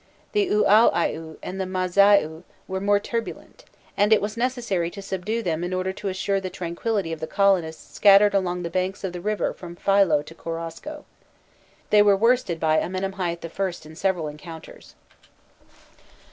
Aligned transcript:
The 0.31 0.47
Ûaûaiû 0.49 1.37
and 1.43 1.61
the 1.61 1.65
Mâzaiû 1.67 2.41
were 2.67 2.81
more 2.81 2.99
turbulent, 2.99 3.65
and 3.95 4.11
it 4.11 4.19
was 4.19 4.35
necessary 4.35 4.89
to 4.89 4.99
subdue 4.99 5.43
them 5.43 5.63
in 5.63 5.75
order 5.75 5.93
to 5.93 6.07
assure 6.07 6.39
the 6.39 6.49
tranquillity 6.49 7.13
of 7.13 7.19
the 7.19 7.27
colonists 7.27 7.93
scattered 7.93 8.33
along 8.33 8.63
the 8.63 8.71
banks 8.71 9.03
of 9.03 9.13
the 9.13 9.21
river 9.21 9.53
from 9.53 9.75
Philo 9.75 10.23
to 10.23 10.33
Korosko. 10.33 11.05
They 11.91 12.01
were 12.01 12.17
worsted 12.17 12.59
by 12.59 12.79
Amenemhâît 12.79 13.45
I. 13.45 13.87
in 13.89 13.95
several 13.95 14.27
encounters. 14.27 14.95